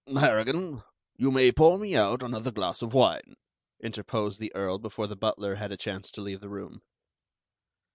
"Harrigan, 0.17 0.81
you 1.15 1.29
may 1.29 1.51
pour 1.51 1.77
me 1.77 1.95
out 1.95 2.23
another 2.23 2.49
glass 2.51 2.81
of 2.81 2.91
wine," 2.91 3.35
interposed 3.83 4.39
the 4.39 4.51
Earl 4.55 4.79
before 4.79 5.05
the 5.05 5.15
butler 5.15 5.53
had 5.57 5.71
a 5.71 5.77
chance 5.77 6.09
to 6.09 6.21
leave 6.21 6.41
the 6.41 6.49
room. 6.49 6.81